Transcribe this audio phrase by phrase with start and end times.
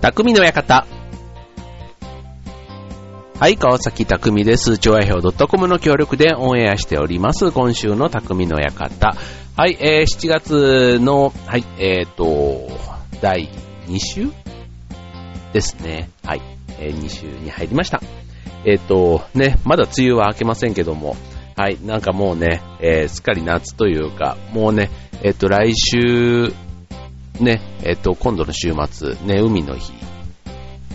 [0.00, 0.86] 匠の館。
[3.40, 4.78] はい、川崎匠です。
[4.78, 7.50] 調和表 .com の協力でオンエアしております。
[7.50, 9.16] 今週の匠の館。
[9.56, 12.68] はい、えー、7月の、はい、えーと、
[13.20, 13.48] 第
[13.88, 14.28] 2週
[15.52, 16.10] ですね。
[16.22, 16.42] はい、
[16.78, 18.00] えー、2週に入りました。
[18.64, 21.16] えーと、ね、まだ梅雨は明けませんけども、
[21.56, 24.90] はい、なんかもうね、えー、すっかり夏というか、もうね、
[25.22, 26.52] えーと、来週、
[27.40, 29.92] ね、えっ、と、今度の週末、ね、海の日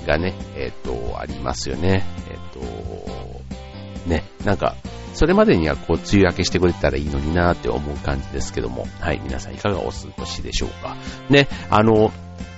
[0.06, 2.06] がね、えっ、と、ありますよね。
[2.30, 4.76] えっ、と、ね、なんか、
[5.14, 10.98] それまでにはこう、梅雨明けしてくれたらいいのになって思う感じですけども、はい、皆さんいかがお過ごしでしょうか。
[11.30, 12.12] ね、あの、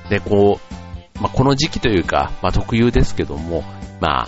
[0.09, 3.63] で、こう、まあ、この時期というか、まあ、特有ですけども、
[3.99, 4.27] ま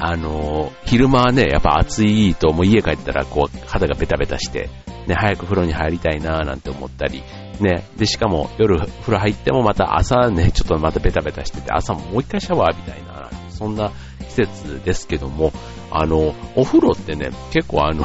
[0.00, 4.68] あの、昼間はね、やっぱ暑いと、もう家帰ったらこう、肌がベタベタして、
[5.06, 7.22] ね、早く風呂に入りたいなーなんて思ったり、
[7.60, 13.18] ね、で、しかも夜風呂入ってもまた朝ね、ちょっとまたベタベタしてて、朝ももう一回シャワー浴びたいな
[13.58, 15.52] そんな季節ですけども、
[15.90, 18.04] あの、お風呂ってね、結構あの、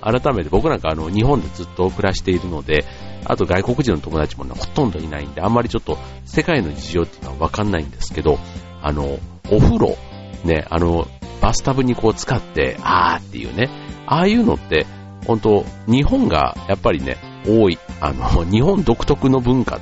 [0.00, 2.84] 改めて僕なんかあの、日本でずっと暮らしているので、
[3.24, 8.38] あと外国人の友達もね、ほとんどいないんで、あんまりちょっと世界の事情っていうのはわかんないんですけど、
[8.82, 9.18] あの、
[9.50, 9.96] お風呂、
[10.44, 11.06] ね、あの、
[11.40, 13.68] バスタブにこう使って、あーっていうね、
[14.06, 14.86] ああいうのって、
[15.26, 17.16] 本当日本がやっぱりね、
[17.46, 19.80] 多い、あの、 日本独特の文化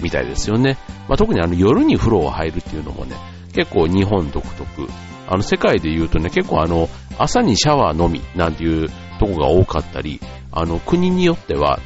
[0.00, 0.76] みたいですよね。
[1.08, 3.16] まあ、特にあの夜に風呂を入るっていうのもね、
[3.54, 4.88] 結構日本独特。
[5.30, 10.20] あの世界で言うとね、結構あの、朝にシャワーのみなんていうとこが多かったり、
[10.52, 11.80] あの、国によっては、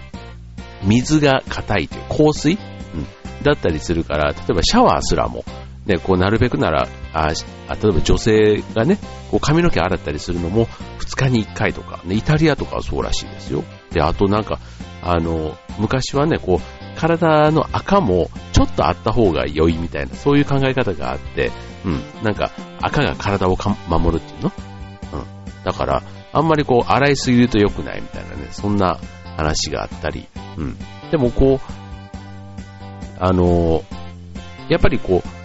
[0.84, 3.06] 水が硬いという、香水、うん、
[3.42, 5.44] だったりするから、例えばシャワーすらも、
[5.86, 8.98] ね、こうなるべくなら、あ例えば女性がね、
[9.30, 10.66] こう髪の毛洗ったりするのも
[11.00, 13.64] 2日に1回とか、ね、イタリアとかはそうらしいですよ。
[13.90, 14.60] で、あとなんか、
[15.02, 21.50] あの、昔はね、こう、体の赤もちょっとあった方が良いみたいな、そういう考え方があって、
[21.84, 23.56] うん、なんか赤が体を
[23.88, 24.52] 守るっていうの？
[25.12, 25.64] うん。
[25.64, 26.02] だから、
[26.32, 29.00] あんまりこう、洗いすぎると良くないみたいなね、そんな
[29.36, 30.76] 話があったり、うん。
[31.10, 31.60] でもこう、
[33.18, 33.82] あの、
[34.68, 35.41] やっぱりこう、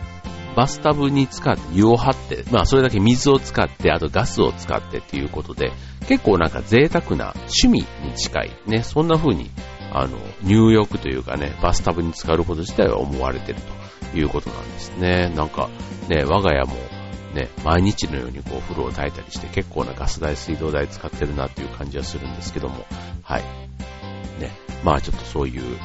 [0.57, 5.71] バスタブに使って湯を張って、まあそれだけ水を使って、あとガスを使ってっていうことで、
[6.07, 9.51] 結構なんか贅沢な趣味に近い、ね、そんな風に、
[9.93, 13.59] あの、入浴というかね、バスタブに使うこと自体は思われてる
[14.11, 15.31] ということなんですね。
[15.35, 15.69] なんか、
[16.09, 16.73] ね、我が家も、
[17.35, 22.87] ね、毎日のようにこう風呂を炊いたりして結構なガス代、水道代使ってるなっていう感じはするんですけども、
[23.21, 23.43] はい。
[24.41, 24.51] ね、
[24.83, 25.77] まあちょっとそういう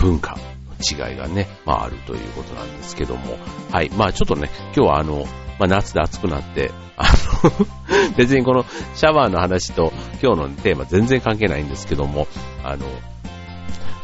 [0.00, 0.36] 文化
[0.82, 3.38] 違いがね、まああるということなんですけども、
[3.70, 3.90] はい。
[3.90, 5.24] まあちょっとね、今日はあの、
[5.58, 7.04] まあ夏で暑くなって、あ
[7.44, 7.66] の、
[8.16, 12.26] 別にこのシャワーの話と今日のテーマ全然関係ないんですけども、
[12.64, 12.86] あの、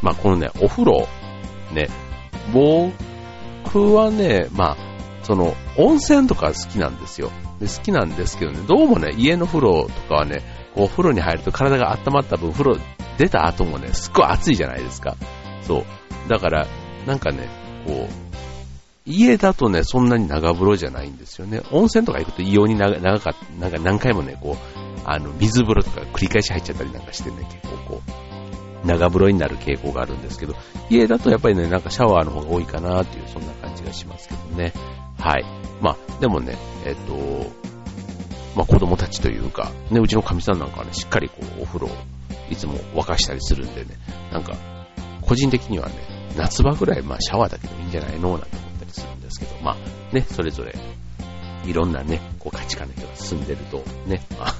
[0.01, 1.07] まあこのね、お風呂、
[1.73, 1.89] ね、
[2.53, 4.77] 僕はね、まあ、
[5.23, 7.31] その、温泉とか好きなんですよ。
[7.59, 10.41] で好きなんですけどね、どうもね、家の風呂とかはね、
[10.73, 12.77] こう、風呂に入ると体が温まった分、風呂
[13.17, 15.15] 出た後もね、すっごい暑いじゃないですか。
[15.61, 15.85] そう。
[16.27, 16.67] だから、
[17.05, 17.47] なんかね、
[17.85, 18.29] こう、
[19.05, 21.61] 家だとね、そんなに長風呂じゃないんですよね。
[21.71, 28.01] 温泉とか行くと異様に長長かった、なんか何回もね、こう、あの、水風呂とか繰り返し入っちゃったりなんかしてね、結構こ
[28.83, 30.55] う、長風呂になる傾向があるんですけど、
[30.89, 34.73] 家だとやっぱりね、なんかシャワーの方が多いかなっていう、そんな感じがしますけどね。
[35.17, 35.45] はい。
[35.81, 37.47] まあ、でもね、えっと、
[38.55, 41.89] まあ子供たちというか、ね、うちの神さんなんかはね、しっかりこう、お風呂を
[42.49, 43.97] いつも沸かしたりするんでね、
[44.31, 44.53] なんか、
[45.29, 45.93] 個人的にはね、
[46.35, 50.73] 夏場ぐらい、まあシャワーだけでもいいんじゃないのなんて思ったりするんですけど、まあね、それぞれ、
[51.67, 54.55] いろんなね、こう価値観の人が進んでると、ね、まあ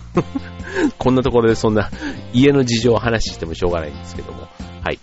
[1.00, 1.90] こんなところでそんな
[2.34, 4.42] 家の事情を話してもしょうがないんですけども、
[4.84, 5.00] はい。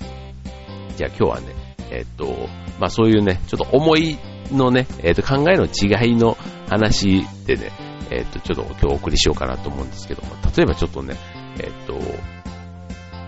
[0.96, 1.46] じゃあ今日はね、
[1.90, 2.48] えっと、
[2.78, 4.16] まあそういうね、ちょっと思い
[4.52, 6.38] のね、えっと考えの違いの
[6.70, 7.72] 話でね、
[8.10, 11.16] えっとちょっと今日お送りしようかなと思うんですけども、例えばちょっとね、
[11.58, 11.98] えっと、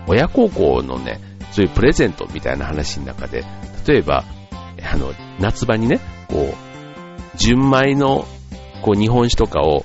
[0.07, 1.19] 親孝行のね、
[1.51, 3.43] そういうプレゼントみたいな話の中で、
[3.87, 4.23] 例えば、
[4.91, 8.25] あの、夏場にね、こう、純米の、
[8.81, 9.83] こう、日本酒とかを、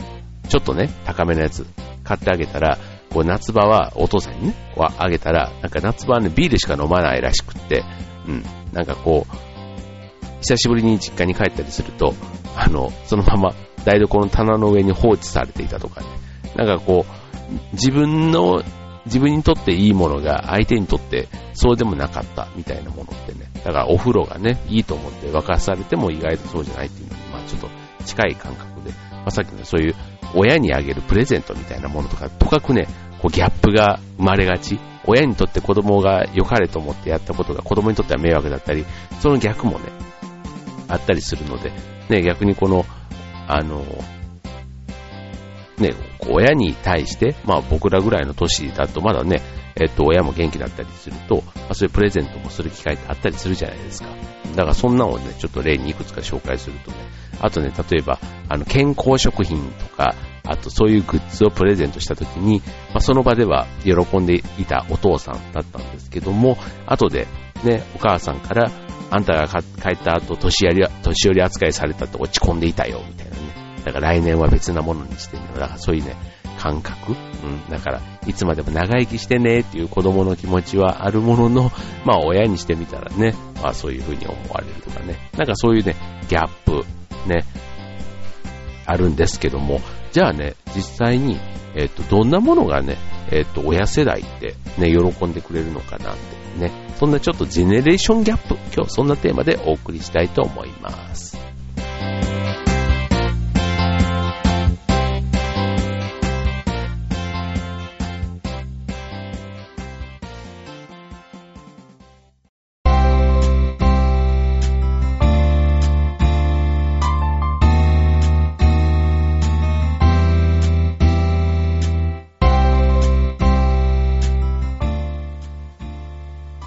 [0.49, 1.67] ちょっとね、高めのやつ、
[2.05, 2.79] 買ってあげたら、
[3.13, 7.85] こう、夏場は、お父さんにね、こうあげたら、なんか夏場はね、ビールしか飲まないらしくって、
[8.27, 9.37] うん、なんかこう、
[10.41, 12.15] 久しぶりに実家に帰ったりすると、
[12.57, 16.07] あの、そのまま台所の棚の上に放置されていたとかね、
[16.57, 18.63] なんかこう、自分の
[19.07, 23.51] 自分にとっていいものが相手にとってそうでもなかったみたいなものってね。
[23.65, 27.69] だからお風呂がね、いいと思って沸かされても意外とそうじゃないっていうのに、まあちょっと
[28.05, 29.95] 近い感覚で、まあさっきのそういう
[30.35, 32.87] 親にあげるプレゼントみたいなものとか、とかくね、
[33.23, 34.79] こうギャップが生まれがち。
[35.07, 38.87] 親にとって子供が良かれと思ってやったことが子供にとっては迷惑だったり、
[39.21, 39.85] その逆もね、
[40.89, 41.73] あったりするので、
[42.09, 42.87] ね、逆にこの、
[43.47, 43.85] あの、
[45.79, 45.95] ね、
[46.29, 49.43] 親に対して、まあ僕らぐらいの年だとまだね、
[49.77, 54.09] えっと、親も元気だったりすると、まあ、そういうプレゼントもする機会ってあったりするじゃないですか。
[54.55, 56.97] だからそんなのをね、ちょっと例にいくつか紹介するとね、
[57.41, 62.61] あとね、例えば、あの、健康食品とか、あとそういうグッズをプレゼントした時に、
[62.91, 66.57] まあ、その場では喜んでいたお父さんだったんですけども、
[66.87, 67.27] 後で
[67.65, 68.71] ね、お母さんから、
[69.11, 73.24] あんたが帰った後、年寄り、年寄り扱いされたと落ち込んでいたよ、みたいな。
[73.85, 75.61] だから来年は別なものにしてみよう。
[75.61, 76.17] だからそういうね、
[76.59, 77.13] 感覚。
[77.13, 77.15] う
[77.47, 77.69] ん。
[77.69, 81.71] だから、いつまでも長生きしてねっていう子供の気持ちはあるものの、
[82.05, 85.17] まあ親にしてみたらね、まあそういう風に思われるとかね。
[85.37, 85.95] なんかそういうね、
[86.29, 86.85] ギャップ、
[87.29, 87.45] ね、
[88.87, 89.81] あるんですけども、
[90.13, 91.39] じゃあね、実際に、
[91.75, 92.97] えっ、と、どんなものがね、
[93.31, 101.44] えっ、と、親世代ってね、喜んでくれるのかなってね、そんなちょっとジェネレーションギャップ、今日そんなテーマでお送りしたいと思います。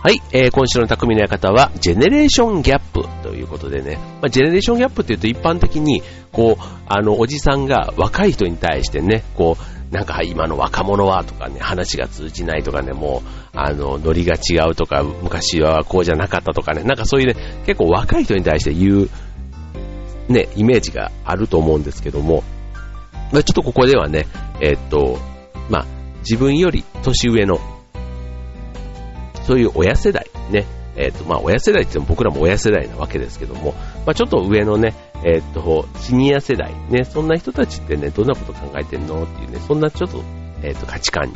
[0.08, 6.02] はい、えー、今週の匠の館は、ジェネレーションギャップということでね、まあ、ジェネレーションギャップっていうと一般的に、
[6.32, 19.10] こう、あの、おじさんが若い人に対してね、こう、なんか今の若者はとかね、話が通じないとかね、もう、あの、ノリが違うとか、昔はこうじゃなかったとかね、なんかそういうね、結構若い人に対して言う、
[20.30, 22.46] ね、イメージがあると思うんですけども、
[23.34, 24.26] まあ、ちょっとここではね、
[24.62, 25.20] えー、っと、
[25.70, 25.86] まあ、
[26.20, 27.60] 自分より年上の
[29.48, 30.66] そういう親世代ね、
[30.98, 33.74] えっ、ー、と、まあ、親世代って言っても僕らも親世代なわけですけども、
[34.06, 40.22] まあ、ちょっと上のね、えっ、ー、と、シニア世代、ね、そんな人たちってね、どんなこと考えてんのっていうね、そんなちょっと、
[40.64, 41.34] えっ、ー、と、価値観に、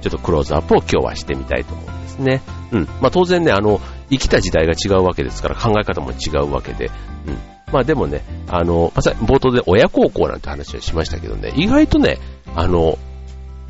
[0.00, 2.40] ちょっとクローズアップを今日はしてみたいと思うんですね。
[2.72, 2.84] うん。
[3.02, 3.80] まあ、当然ね、あの、
[4.10, 6.90] 生きた時代が違うわけですから考え方も違うわけで、
[7.26, 7.38] うん。
[7.72, 12.18] まあでもね、あの、まさ冒頭で親孝行なんて話はしましたけどね、意外とね、
[12.56, 12.98] あの、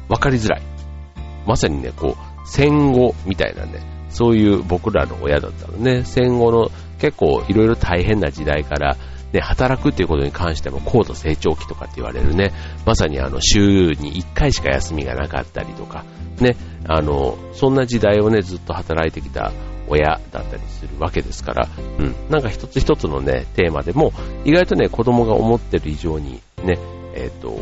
[0.09, 0.63] わかりづらい。
[1.47, 8.97] まさにね、こう、戦後みたいなね、そういう僕らの親だったのね、戦後の結構いろいろ大変な時代から、
[9.33, 12.53] ね、働くっていうことに関しても高度成長期とかって言われるね、
[12.85, 16.05] まさにあの週に1回しか休みがなかったりとか、
[16.41, 16.57] ね、
[16.87, 19.53] あの、そんな時代をね、ずっと働いてきた
[19.89, 24.13] 親だったりするわけですから、うん、なんか一つ一つのね、テーマでも、
[24.45, 26.79] 意外とね、子供が思ってる以上に、ね、
[27.15, 27.59] えっ、ー、と、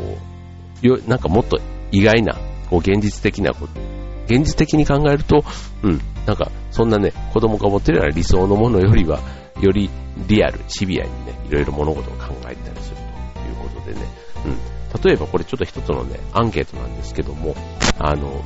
[1.07, 1.59] なんかもっと
[1.91, 2.35] 意外な、
[2.71, 3.98] こう現実的なこと
[4.29, 5.45] 現実的に考えると、
[5.83, 9.21] うん、なんか、そんなね、子供が持ってるような理想のものよりは、
[9.61, 9.91] より
[10.29, 12.97] リアル、シビアにね、いろいろ物事を考えたりする
[13.35, 14.07] ということでね、
[14.45, 15.03] うん。
[15.03, 17.55] 例えばこれちょっと一つのね、アンケートなんですけども、
[17.99, 18.43] あの、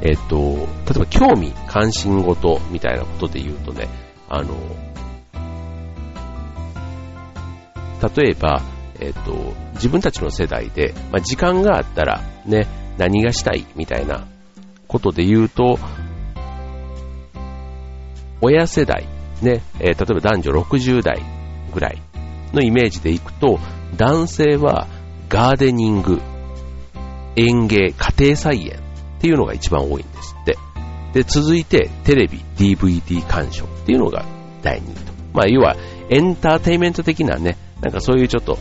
[0.00, 0.62] えっと、例
[0.96, 3.88] えば興味、関心事みたいなことで言うとね、
[4.28, 4.54] あの、
[8.14, 8.62] 例えば、
[9.00, 12.66] えっと、自分たちの世代で、まあ、時間があったらね、
[12.98, 14.26] 何がしたいみたいな
[14.86, 15.78] ことで言うと、
[18.40, 19.06] 親世代、
[19.42, 21.22] ね、えー、例えば男女60代
[21.72, 22.02] ぐらい
[22.52, 23.58] のイメージでいくと、
[23.96, 24.86] 男性は
[25.28, 26.20] ガーデニング、
[27.36, 28.78] 園芸、家庭菜園
[29.18, 30.56] っていうのが一番多いんですって。
[31.14, 34.24] で、続いてテレビ、DVD 鑑賞っていうのが
[34.62, 35.12] 第2位と。
[35.32, 35.76] まあ、要は
[36.10, 38.58] エンターテイメント的なね、なんかそういうちょっと、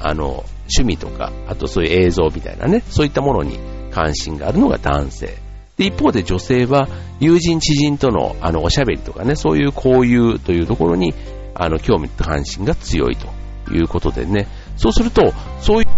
[0.00, 0.44] あの、
[0.76, 3.58] 趣味とか、あとそういう映像みたいなね、そういったものに
[3.90, 5.38] 関心があるのが男性。
[5.76, 6.88] で、一方で女性は
[7.20, 11.14] 友人知人とのあのおしゃべりとかね、そういう交友というところに
[11.54, 13.28] あの興味と関心が強いと
[13.74, 15.88] いうことでね、そうすると、そういう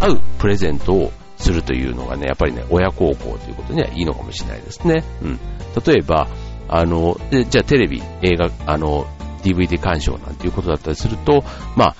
[0.00, 5.04] 合うプレゼントをするというのがね、やっぱりね、親孝行ということにはいいのかもしれないですね。
[5.22, 5.38] うん。
[5.84, 6.28] 例えば、
[6.68, 9.06] あの、じゃあテレビ、映画、あの、
[9.42, 11.44] DVD 鑑賞なんていうことだったりすると、
[11.76, 11.96] まあ、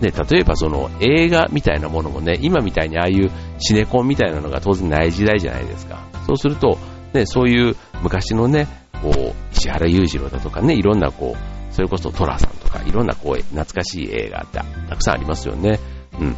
[0.00, 5.98] ね、例えばその映画みたいなものもね、今みたいにああいうシネコンみたいなのが当然ない時代じゃないですか。
[6.26, 6.78] そうすると、
[7.14, 8.68] ね、そういう昔のね、
[9.02, 15.78] こう、石原裕次郎だとかね、いろんなこう、それこそトラさんとか、いろんなこう、懐かしい映画ってたくさんありますよね。
[16.20, 16.36] うん。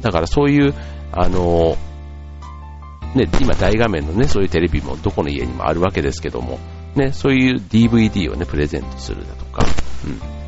[0.00, 0.74] だからそういう、
[1.12, 1.76] あの
[3.14, 6.58] ね、今大画面のね、そういうテレビもどこの家にもあるわけですけども、
[6.94, 9.64] ね、そういう DVD をね、プレゼントするだとか、
[10.06, 10.43] うん。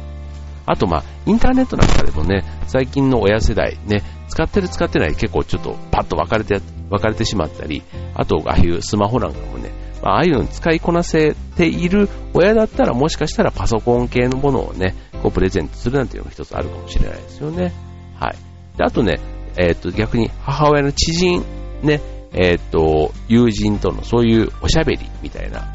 [0.66, 7.82] あとまあ、インターネットなんかでもね、最近の親世代ね、使ってる使ってない結構ちょっとパッと分かれて、分かれてしまったり、
[8.14, 9.70] あとああいうスマホなんかもね、
[10.02, 17.73] まああいうのに使いこなせている親だったらもしかしたらパソコン系のものをね、こうプレゼントするなんていうのが一つあるかもしれないですよね。
[18.18, 18.37] はい。
[18.76, 19.20] で、あとね、
[19.56, 21.44] えっ、と、逆に母親の知人、
[21.82, 22.00] ね、
[22.32, 25.73] えっ、と、友人とのそういうおしゃべりみたいな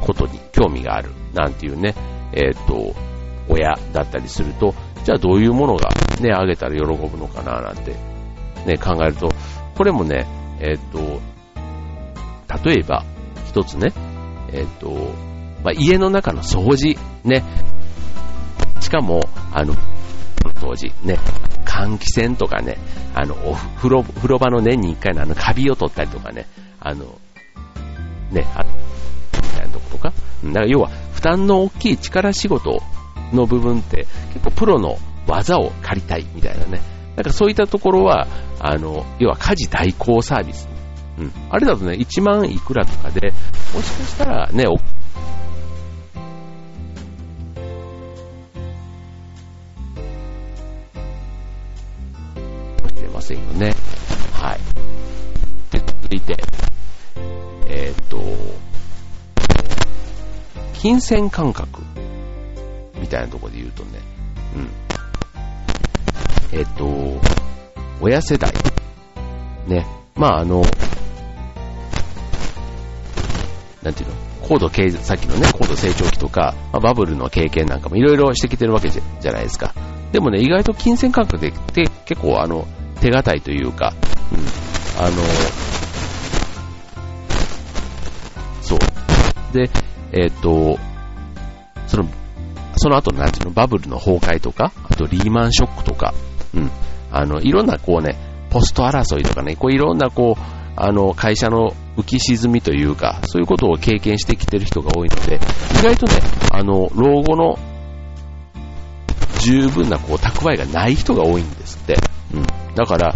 [0.00, 1.94] ことに興味があるなんていうね、
[2.32, 2.94] えっ、と、
[3.48, 4.74] 親だったりすると、
[5.04, 5.90] じゃあどういうものが
[6.20, 7.94] ね、あげたら喜ぶのかななんて
[8.66, 9.30] ね、考えると、
[9.76, 10.26] これもね、
[10.60, 11.20] えっ、と、
[12.64, 13.04] 例えば、
[13.46, 13.92] 一つね、
[14.52, 14.90] えっ、と、
[15.62, 17.42] まあ、家の中の掃除、ね、
[18.80, 19.74] しかも、あの、
[20.60, 21.18] 当時、ね、
[21.64, 22.78] 換気扇とかね、
[23.14, 26.46] あの、お風呂、風呂場の年に一回のあの、カビを取ったりとかね、
[26.80, 27.18] あの、
[28.30, 30.12] ね、あみたいなとことか。
[30.44, 32.82] だから要は、負担の大きい力仕事
[33.32, 36.80] の部分って、結構プロの技を借りたいみたいなね。
[37.16, 38.26] なんかそういったところは、
[38.60, 40.68] あの、要は家事代行サービス。
[41.18, 41.32] うん。
[41.50, 43.32] あれだとね、1万いくらとかで、
[43.74, 44.64] もしかしたらね、
[53.18, 53.74] ませんよね。
[54.32, 55.72] はい。
[55.72, 56.36] で、続いて、
[57.66, 58.22] えー、っと、
[60.74, 61.82] 金銭感覚
[63.08, 64.00] みたいなところで言うとね、
[64.54, 64.68] うん。
[66.58, 67.18] え、っと、
[68.02, 68.52] 親世代。
[69.66, 69.86] ね。
[70.14, 70.60] まあ、あの、
[73.82, 74.14] なんていうの？
[74.42, 79.72] 高度経、さっきのね、高度成長期とか、まあ、バブルの経験なんかもいろいろしてきてるわけじゃじゃないですか。
[80.12, 82.66] でもね、意外と金銭感覚でって結構あの、
[83.00, 83.94] 手堅いというか、
[84.32, 84.40] うん、
[85.02, 85.16] あの、
[88.60, 88.80] そう。
[89.54, 89.70] で、
[90.12, 90.78] えっ、ー、と、
[91.86, 92.04] その、
[92.78, 96.14] その後のなんていうの、バブルの崩壊とか、あとリーマンショックとか、
[96.54, 96.70] うん、
[97.10, 98.16] あの、いろんなこうね、
[98.50, 100.42] ポスト争いとかね、こういろんなこう、
[100.76, 105.40] あの、会社の浮き沈みというか、そういうことを経験してきてる人が多いので、
[105.80, 106.12] 意外とね、
[106.52, 107.58] あの、老後の
[109.40, 111.96] 十分なこう蓄えがない人が多いんですって。
[112.34, 112.74] うん。
[112.74, 113.14] だから、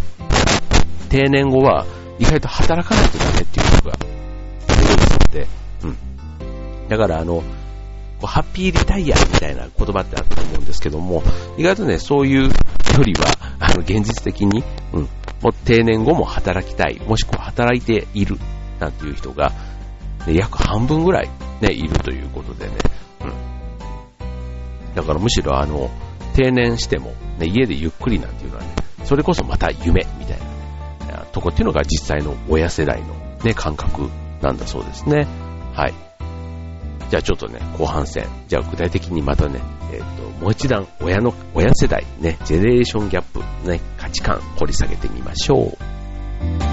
[1.09, 1.87] 定年後は
[2.19, 3.97] 意外と働かないとダメっていう人が
[4.67, 5.47] 出てくるので、
[5.85, 5.87] う
[6.85, 6.89] ん。
[6.89, 7.43] だからあの、
[8.27, 11.23] ハッピーリタイアみたいな言葉ってあると思うんですけども、
[11.57, 12.51] 意外とね、そういうよ
[13.05, 13.27] りは、
[13.59, 14.63] あの、現実的に、
[14.93, 15.09] うん、
[15.41, 18.39] もう定年後も働きたい、もしくは働いている、
[18.79, 19.53] なんていう人が、
[20.27, 22.73] ね、約半分ぐらいね、いるということでね、
[23.23, 24.95] うん。
[24.95, 25.91] だからむしろあの、
[26.35, 28.71] 定年しても、ね、家でゆっくりなんていうのはね、
[29.05, 30.39] それこそまた夢みたい
[31.09, 33.15] な、とこっていうのが実際の親世代の
[33.45, 34.09] ね、感覚
[34.41, 35.27] なんだそうですね。
[35.75, 35.95] はい。
[37.13, 38.27] じゃあちょっとね、後半戦。
[38.49, 39.61] じゃあ具体的にまたね、
[39.93, 46.72] えっ、ー、と、もう一段、親の、親世代、ね、ジェネレーションギャップ、ね、価値観、掘り下げてみましょう。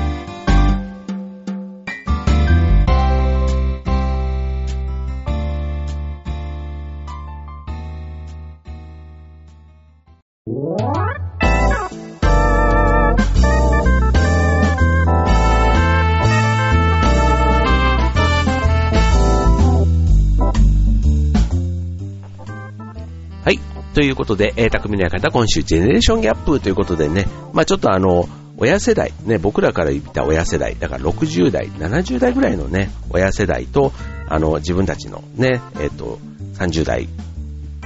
[24.00, 33.92] ということで、えー、匠の館、今週、ジェネレーションギャップということでね、まあちょっとあの、親世代、ね、僕らから言った親世代、だから60代、70代ぐらいのね、親世代と、
[34.30, 36.18] あの、自分たちのね、えっ、ー、と、
[36.54, 37.10] 30代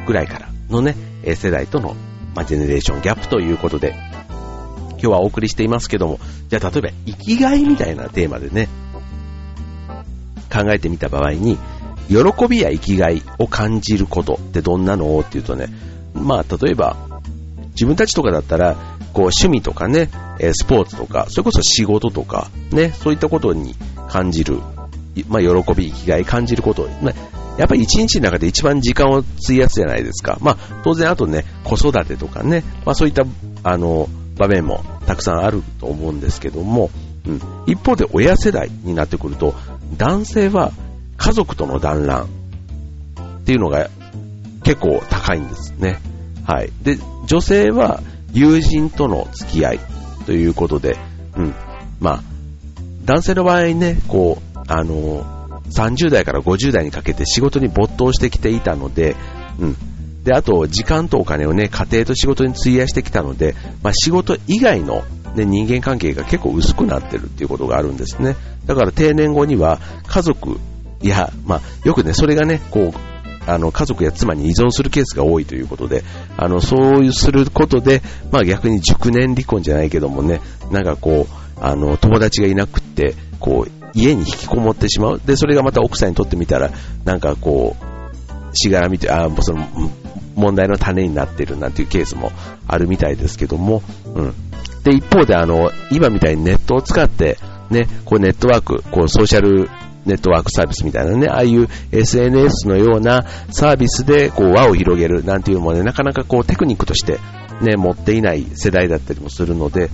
[0.05, 0.95] ぐらいからのね、
[1.33, 1.95] 世代との、
[2.35, 3.95] まあ、ジェネレーションギャップということで、
[4.91, 8.69] 今日はお送りしていますけども、じゃあ例えば、生きがいみたいなテーマでね、
[10.53, 11.57] 考えてみた場合に、
[12.07, 15.19] 喜びや生きがいを感じることってどんなの？
[15.19, 15.67] っていうとね、
[16.13, 16.95] まあ、例えば、
[17.71, 18.75] 自分たちとかだったら、
[19.13, 20.09] こう、趣味とかね、
[20.53, 23.75] スポーツとか、それこそ仕事とか、ね、そういったことに
[24.09, 24.59] 感じる、
[25.27, 27.13] まあ、喜び、生きがい感じること、まあ、
[27.57, 30.37] やっぱり一日の中で一番時間を費やすじゃないですか。
[30.41, 33.23] まあ、当然あとね、子育てとかね、まあそういった、
[33.63, 36.89] あの、場面もたくさんあると思うんですけども、
[37.27, 37.41] うん。
[37.67, 39.53] 一方で親世代になってくると、
[39.97, 40.71] 男性は
[41.17, 42.27] 家族との団らんっ
[43.45, 43.89] ていうのが
[44.63, 45.99] 結構高いんですね。
[46.45, 46.71] はい。
[46.81, 48.01] で、女性は
[48.33, 49.79] 友人との付き合い
[50.25, 50.97] ということで、
[51.37, 51.53] うん。
[51.99, 52.23] まあ、
[53.05, 55.25] 男性の場合ね、こう、あの、
[55.69, 59.15] 30代から50代にかけて仕事に没頭してきていたので、
[59.59, 59.75] うん。
[60.23, 65.03] で、あと、時間とお金をね、家庭と仕事に費やしてきたので、まあ、仕事以外の、
[65.35, 68.35] ね、人間関係が結構薄くなってるっていうことがあるんですね。
[68.65, 70.59] だから定年後には家族
[71.01, 73.12] や、まあ、よくね、それがね、こう、
[73.47, 76.03] あの、家族や妻に依存するケースが多いということで、
[76.37, 85.21] あの、そうすることで、まあ逆に熟年離婚じゃないけどもね、なんかこう、あの、友達がいなくって、こう、家に引きこもってしまう。
[85.23, 86.71] で、それがまた奥さんにとってみたら、
[87.05, 89.65] なんかこう、しがらみと、あ、その、
[90.35, 92.31] 問題の種になっているなんていうケースも
[92.67, 93.83] あるみたいですけども、
[94.15, 94.33] うん。
[94.83, 97.37] で、一方であの、今みたいにネットを使って、
[97.69, 99.69] ね、こうネットワーク、こうソーシャル
[100.05, 107.19] ネットワークサービスみたいなね、ああいう SNS のようなサービスでこう輪を広げるなんていうのもね、なかなかこうテクニックとして
[107.61, 109.89] ね、持っていない世代だったりもするので、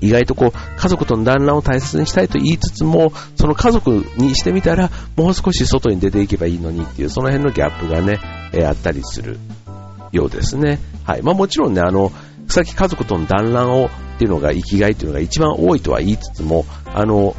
[0.00, 8.18] 意外とこう、家族との団らんを大切にしたいと言いつつも、その家族にしてみたら、もう少し外に出ていけばいいのにっていう、その辺のギャップがね、
[8.52, 9.38] えー、あったりする
[10.12, 10.78] ようですね。
[11.04, 11.22] はい。
[11.22, 12.12] まあもちろんね、あの、
[12.48, 17.34] さっき家族との団らんをっていうのが生きがいっていうのが一番多いとは言いつつも、あの、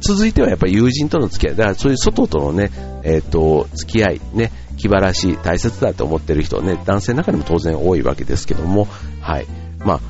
[0.00, 2.70] 続いてはやっぱり友人との付き合い、だからそういう外とのね、
[3.04, 8.88] えっ、ー、と、付き合い、ね、気晴らし、大切だと思ってる人ね、男性の中にも当然多いわけですけども、
[9.20, 9.46] はい。
[9.80, 10.00] ま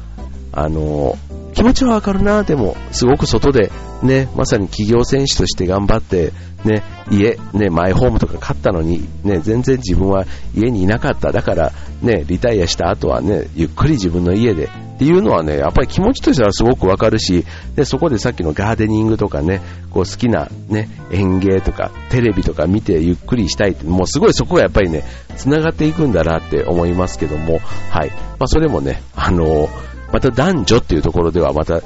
[0.53, 1.17] あ、あの
[1.55, 3.71] 気持ちはわかるな、でも、すごく外で、
[4.03, 6.33] ね、まさに企業選手として頑張って、
[6.65, 11.33] ね、家、ね、マイホームとか買ったのに、ね、全然自分は家にいなかった。
[11.33, 25.05] だから、ね、リタイアした後はね、ゆっくり自分の家でっていうのはね、やっぱり気持ちとしてはすごくわかるし、で、そこでさっきのガーデニングとかね、こう好きなね、園芸とかテレビとか見てゆっくりしたいって、もうすごいそこがやっぱりね、
[25.37, 28.11] 繋がっていくんだなって思いますけども、はい。
[28.11, 29.69] まあそれもね、あの
[30.13, 31.81] また男女っていうところではまた、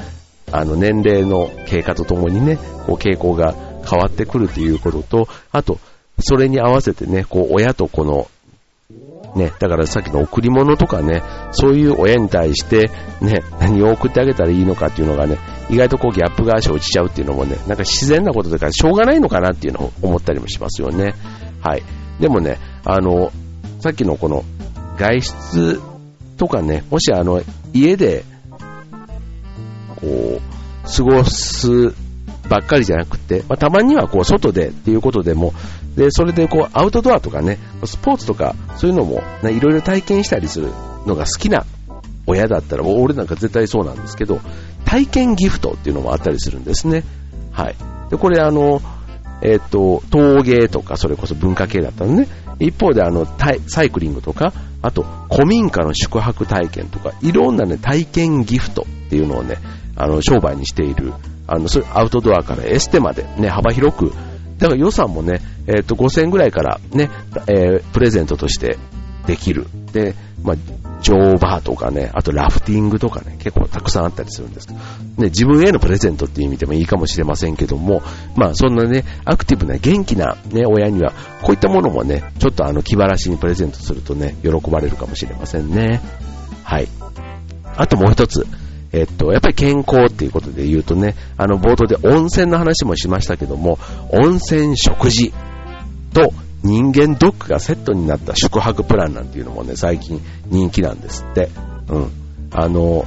[0.52, 3.54] あの年齢の経過とともにね、こう傾向が
[3.88, 5.78] 変わってくるということと、あと、
[6.20, 8.28] それに合わせてね、こう、親とこの、
[9.34, 15.38] ね、だからさっきの贈り物とかね、そういう親に対して、ね、何を送ってあげたらいいのかっていうのがね、
[15.70, 21.14] 意外とこうギャップが生じちゃうっていうのもね、なんか自然なことだからしょうがないのかなっていうのを思ったりもしますよね。
[21.60, 21.82] はい。
[22.20, 23.32] でもね、あの、
[23.80, 24.44] さっきのこの
[24.98, 25.80] 外出
[26.36, 28.24] とかね、もしあの、家で、
[29.96, 30.40] こう、
[30.96, 31.94] 過ごす
[32.48, 35.52] ばっかりじゃなくて、まあ、たまにはこう外でっていうことでも、
[35.96, 40.68] で、それでこうアウトドアとかね、スポーツとかそういうのも、ね、いろいろ体験したりする
[41.06, 41.64] のが好きな
[42.26, 44.40] 親だったら、俺なんか絶対そうなんですけど、
[44.84, 47.04] 体験ギフトっていうのもあったりするんですね。
[47.52, 47.76] はい。
[48.10, 48.80] で、これあの、
[49.42, 52.28] えっ、ー、と、陶芸とか、それこそ文化系だったのね。
[52.60, 53.26] 一方であの、
[53.66, 54.52] サイクリングとか、
[54.84, 59.56] あと、古民家の宿泊体験とか、いろんなね、体験ギフトっていうのをね、
[59.96, 61.12] あの、商売にしている
[61.46, 64.12] あの、それアウトドアからエステまでね、幅広く、
[64.58, 67.10] だから予算もね、えっ、ー、と、5000円ぐらいからね、
[67.48, 68.78] えー、プレゼントとして
[69.26, 69.66] できる。
[69.92, 70.56] で、まあ、
[71.00, 74.84] 乗馬とかね、あとラフティングとかね、結構たくさんあったりするんですけど、ね、
[75.26, 78.02] 自分へのプレゼントっていう意味でもいいかもしれませんけども、
[78.36, 86.00] まあそんなね、アクティブな元気なね、親には、こういったものもね、ちょっとあの気晴らしにプレゼントするとね、喜ばれるかもしれませんね。
[86.62, 86.88] はい。
[87.76, 88.46] あともう一つ、
[88.92, 93.78] えっと、やっぱり健康っていうことで言うとね、あの冒頭で温泉の話もしましたけども、
[94.10, 95.32] 温泉食事
[96.12, 96.32] と
[96.64, 101.50] 人間ドックがセットになった宿泊プランなんていうのもね、最近人気なんですって。
[101.88, 102.10] うん。
[102.50, 103.04] あの、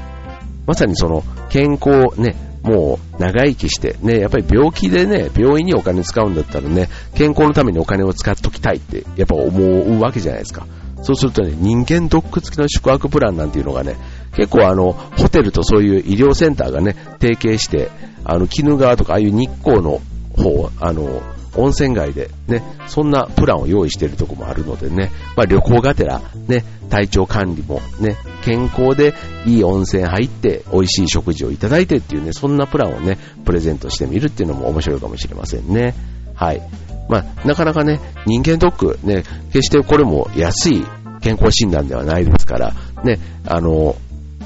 [0.68, 10.68] まさにその健康ね、もう長生きしてね、やっぱり病気でね、病院にお金使うんだったらね、健康のためにお金を使っときたいってやっぱ思うわけじゃないですか。
[11.02, 13.96] そうするとね、人間ドック付きの宿泊プランなんていうのがね、
[14.36, 17.90] 結構あの、ホテルとそういう医療センターがね、提携して、
[18.24, 20.02] あの、鬼怒川とかああいう日光の
[20.36, 21.22] 方、あの、
[21.58, 29.14] 温泉街でね、そんなプランを用意しているとこもあるのでね、まあ旅行がてら、ね、体調管理もね、健康で
[29.46, 35.94] いい温泉入って美味しい食事をいただいてっていうね、そんなプランをね、プレゼントしてみるっていうのも面白いかもしれませんね。
[36.36, 36.62] はい。
[37.10, 40.86] まあ、なかなかね、人間ドックね、決してこれも安い
[41.22, 43.96] 健康診断ではないですから、ね、あの、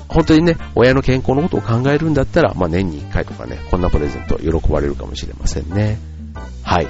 [0.08, 6.00] 本当にね、親の健康のことを考えるんだったら、まあ年に1回とかね、こんなプレゼント喜ばれるかもしれませんね。
[6.72, 6.88] はい。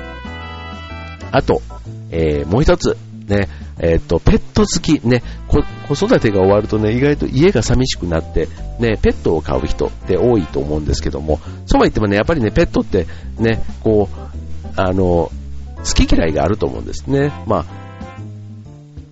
[1.31, 1.63] あと、
[2.11, 3.47] えー、もう一つ、ね、
[3.79, 8.47] えっ、と、ペット好き、ね、子育てが終わるとね、意外と家が寂しくなって、
[8.79, 13.07] ね、ペットを飼う人って多いと思うんですけども、そうは言ってもね、やっぱりね、ペットって
[13.39, 15.31] ね、こう、あの、
[15.77, 17.33] 好き嫌いがあると思うんですね。
[17.47, 17.65] ま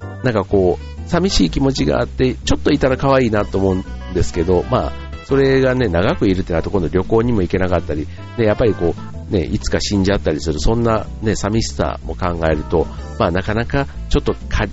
[0.01, 4.91] あ、なんかこう、寂しい気持ちがあって、ちょっといたら可愛いなと思うんですけど、まあ、
[5.25, 12.88] それがね、長くいるってなると今度旅行にも行けなかったり、ね、やっぱりこう、ね、いつか死んじゃったりする、そんなね、寂しさも考えると、
[13.20, 14.65] まあなかなかちょっと飼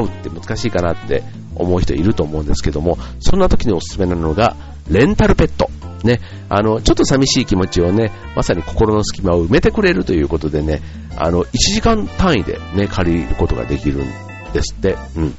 [0.00, 1.22] うって難しいかなって
[1.54, 4.56] 思う人いると思うんですけども、そんな時におすすめなのが、
[4.90, 5.70] レンタルペット。
[6.04, 10.80] ね、あの、ちょっと寂しい気持ちをね、まさに心の隙間を埋めてくれるということでね、
[11.16, 14.06] あの、1時間単位でね、借りることができるん
[14.52, 14.96] ですって。
[15.16, 15.34] うん。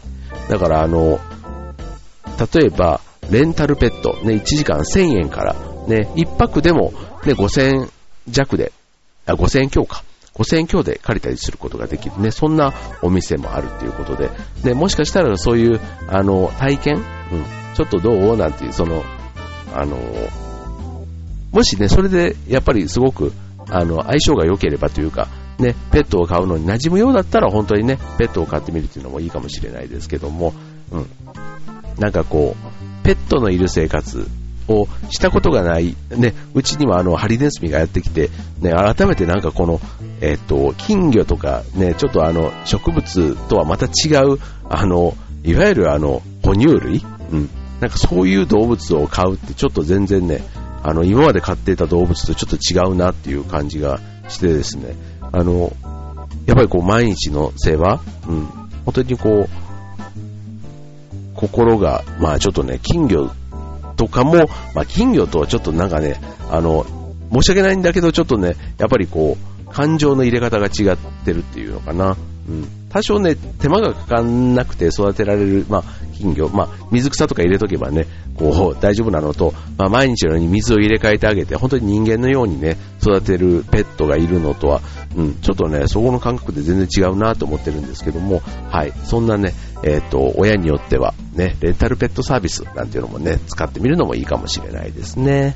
[0.50, 1.20] だからあの、
[2.54, 3.00] 例えば、
[3.32, 5.56] レンタルペット、ね、1時間1000円から、
[5.88, 6.92] ね、1泊でも、
[7.26, 7.90] ね、5000
[8.28, 8.72] 弱で
[9.30, 10.04] あ、5000円強か。
[10.34, 12.20] 5000円強で借りたりすることができる。
[12.22, 14.30] ね、そんなお店もあるっていうことで、
[14.64, 17.04] で、もしかしたらそういう、あの、体験、うん、
[17.76, 18.38] ちょっとどう？
[18.38, 19.04] なんていう、その、
[19.74, 19.98] あの、
[21.52, 23.34] もしね、それでやっぱりすごく、
[23.70, 25.28] あの、相性が良ければというか、
[25.60, 30.54] ね、ペットを飼うのに馴染むようだったら本当にね、ペットを飼ってみるっていうのもいいかもしれないですけども、
[30.92, 31.08] うん。
[31.98, 34.26] なんかこう、ペットのいる生活
[34.70, 38.30] をしたことがない、ね、うちにはあの、ハリネズミがやってきて、
[38.60, 39.80] ね、改めてなんかこの、
[40.22, 47.04] えっ、と、金魚とかね、ちょっとあの、植物とはまた違う、あの、いわゆるあの、哺乳類？
[47.32, 47.50] うん。
[47.80, 50.42] なんかそういう動物を飼うってちょっと全然ね、
[50.84, 54.96] あの、今まで飼っていた動物とちょっと違うなっていう感じがしてですね、
[55.32, 55.72] あの、
[56.46, 58.46] やっぱりこう毎日の世話、うん、
[58.86, 59.50] 本当にこう、
[61.36, 63.32] 心が、まあちょっとね、金魚
[64.00, 66.86] とかも、まあ金魚とはちょっとなんかね、あの、
[67.34, 72.16] 申し訳ないんだけど、ちょっとね、やっぱりこう、感情の入れ方が違ってるっていうのかな。
[72.48, 72.66] うん。
[72.90, 75.84] 多少ね、手間がかかんなくて育てられる、まあ、
[76.18, 84.82] 金魚、まあ、水草とか入れとけばね、こう、大丈夫なのと、まあ、毎日のように水を入れ替えてあげて、本当に人間のようにね、育てるペットがいるのとは、
[85.16, 95.56] うん、ちょっとね、そこの感覚で全然違うなと思ってるんですけども、はい、そんなね、えっ、ー、と、親によっては、ね、レンタルペットサービスなんていうのもね、使ってみるのもいいかもしれないですね。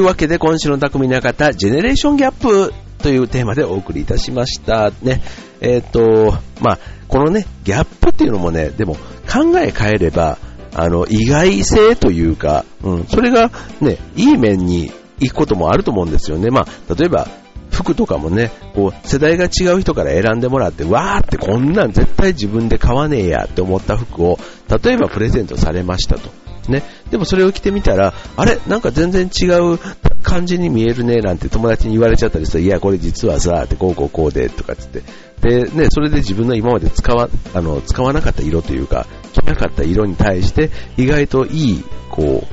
[0.00, 4.90] というわけで、今週の匠の館、ジェネレーションギャップというテーマでお送りいたしました。
[5.02, 5.20] ね。
[5.60, 8.94] えっ、ー、と、まあ、このね、ギャップっていうのもね、でも
[9.30, 10.38] 考え変えれば、
[10.74, 13.50] あの、意外性というか、うん、それが
[13.82, 16.48] ね、いい面に行くこともあると思うんですよね。
[16.48, 17.28] まあ、例えば、
[17.70, 24.38] 服とかもね、こう、世代が違う人から選んでもらって、わーってこんなん絶対自分で買わねえやって思った服を、
[24.82, 26.30] 例えばプレゼントされましたと。
[26.68, 26.82] ね。
[27.10, 28.58] でもそれを着てみたら、あれ？
[28.66, 29.78] なんか全然違う
[30.22, 35.02] 感じに見えるね、なんて友達に言われちゃったりする、いや、これ実はさ、ってこうこうこうで、とかつって。
[35.40, 42.46] で、ね、それで自分の今まで使わ、あの、使わなかった色というか、着なかった色に対して、意外といい、こ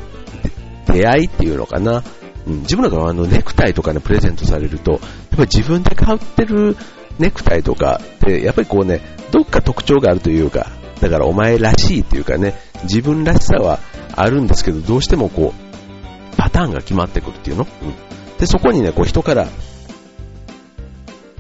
[0.88, 2.04] う、出会いっていうのかな。
[2.48, 6.78] うん、自分のがあのネクタイとかね、プレゼントされると、やっぱり自分で買ってる
[7.20, 13.80] ネクタイとかって、やっぱりこうね、どっか特徴があるというか、だからお前らしいっていうかね、自分らしさは
[14.18, 17.94] あるんですけど、どうしてもこう、パターンが決まってくるっていうの、うん、
[18.38, 19.48] で、そこにね、こう人から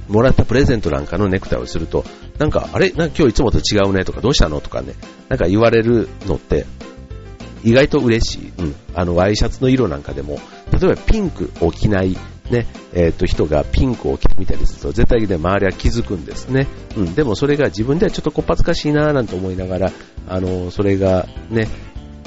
[0.07, 2.05] もらったプレゼントなんかのネクタイをすると、
[2.37, 2.91] なんか、あれ？
[2.91, 4.61] なんか今日いつもと違うねとか、どうしたの？
[4.61, 4.93] とかね、
[5.27, 6.65] なんか言われるのって、
[7.63, 8.53] 意外と嬉しい。
[8.59, 8.75] うん。
[8.93, 10.39] あの、ワイシャツの色なんかでも、
[10.71, 12.15] 例えばピンクを着ない
[12.51, 16.67] ね、えっ、ー、と、人がピンクを着てみたりすると、絶対にね、周りは気づくんですね。
[16.95, 19.91] うん、でもそれが自分ではちょっとこっぱずかしいなぁなんて思いながら、
[20.29, 21.67] あの、それがね、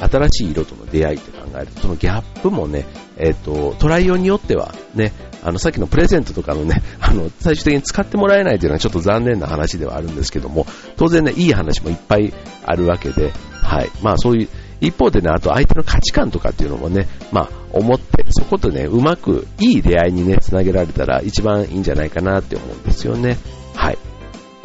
[0.01, 2.87] 新しい色との出会いって考えると、そのギャップもね、
[3.17, 12.33] えっ、ー、と、トライオンによってはね、あの、さっきのプレゼントとかのね、 あの、最終的に使ってもらえないというのはちょっと残念な話ではあるんですけども、当然ね、いい話もいっぱい
[12.65, 13.33] あるわけで、
[13.63, 13.91] はい。
[14.03, 14.49] まあそういう、
[14.81, 23.37] 一方でね、あと相手の価値観とかっていうのもね、まあ思って、そことね、うまくいい出会いにね、つなげられたら一番いいんじゃないかなって思うんですよね。
[23.75, 23.99] はい。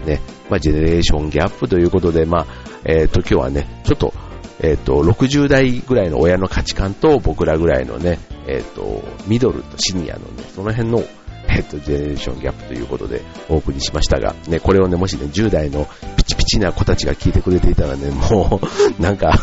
[0.05, 2.45] ね、まあジェネレーションギャップということで、まあ、
[2.85, 4.13] えっ、ー、と今日はね、ちょっと
[4.59, 11.03] えっ、ー、と、60代ぐらいの親の価値観と僕らぐらいのね、えっ、ー、と、ミドルとシニアのね、その辺の、
[11.47, 15.87] えっ、ー、と、ジェネレーションギャップということでお送りしましたが、ね、これをね、もしね、10代の
[16.17, 18.59] ピチピチな子たちが聞いてくれていたらね、 も
[18.99, 19.39] う、なんか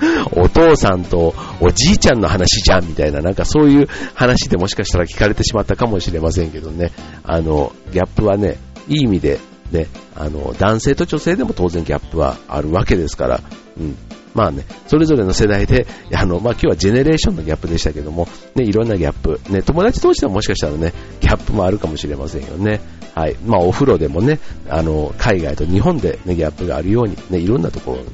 [0.32, 8.58] お父さんとおじいちゃんの話じゃんみたいな、なんかそういう話でもしかしたら聞かれてしまったかもしれませんけどね、あの、ギャップはね、
[8.88, 9.38] いい意味で、
[9.72, 9.86] ね、
[10.16, 13.40] あの、男性と女性でも当然ギャップはあるわけですから、
[13.78, 13.96] うん、
[14.34, 22.80] まあね、それぞれの世代で、 あの、まあ今日はジェネレーションのギャップでしたけども、ね、いろんなギャップ、ね、友達同士でももしかしたらね、ギャップもあるかもしれませんよね。
[23.14, 23.36] はい。
[23.44, 24.38] まあお風呂でもね、
[24.68, 28.08] あの、海外と日本でね、ギャップがあるように、ね、いろんなところでね、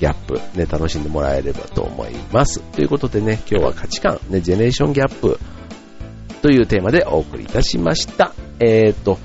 [0.00, 2.60] ギャップ、ね、楽しんでもらえればと思います。
[2.60, 5.38] ということでね、今日は価値観、ね、ジェネレーションギャップ
[6.42, 8.32] というテーマでお送りいたしました。
[8.58, 9.18] えーと、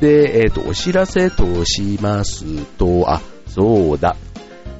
[0.00, 4.16] で、えーと、お知らせとしますと、あ、そうだ。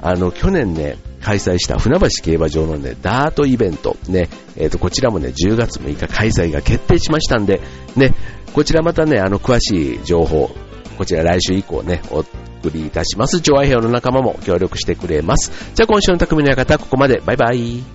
[0.05, 7.59] あの、去年ね、開催した船橋競馬場のね、ダートイベント、ね、えっ、ー、と、こちらもね、10月6日開催が決定しましたんで、
[7.95, 8.13] ね、
[8.53, 10.51] こちらまたね、あの、詳しい情報、
[10.99, 12.29] こちら来週以降ね、お送
[12.71, 13.39] りいたします。
[13.39, 15.51] 上愛兵の仲間も協力してくれます。
[15.73, 17.19] じゃあ今週の匠の館、ここまで。
[17.25, 17.94] バイバイ。